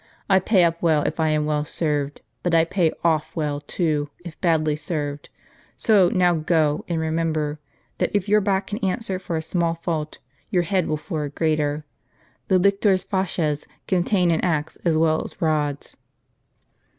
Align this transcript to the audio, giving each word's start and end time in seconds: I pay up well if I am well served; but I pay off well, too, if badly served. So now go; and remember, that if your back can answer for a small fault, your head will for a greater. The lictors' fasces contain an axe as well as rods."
I 0.27 0.39
pay 0.39 0.63
up 0.63 0.81
well 0.81 1.03
if 1.03 1.19
I 1.19 1.29
am 1.29 1.45
well 1.45 1.63
served; 1.63 2.21
but 2.41 2.55
I 2.55 2.65
pay 2.65 2.91
off 3.03 3.35
well, 3.35 3.59
too, 3.61 4.09
if 4.25 4.41
badly 4.41 4.75
served. 4.75 5.29
So 5.77 6.09
now 6.09 6.33
go; 6.33 6.83
and 6.87 6.99
remember, 6.99 7.59
that 7.99 8.09
if 8.11 8.27
your 8.27 8.41
back 8.41 8.65
can 8.65 8.79
answer 8.79 9.19
for 9.19 9.37
a 9.37 9.43
small 9.43 9.75
fault, 9.75 10.17
your 10.49 10.63
head 10.63 10.87
will 10.87 10.97
for 10.97 11.23
a 11.23 11.29
greater. 11.29 11.85
The 12.47 12.57
lictors' 12.57 13.03
fasces 13.05 13.67
contain 13.87 14.31
an 14.31 14.41
axe 14.41 14.75
as 14.77 14.97
well 14.97 15.23
as 15.23 15.39
rods." 15.39 15.97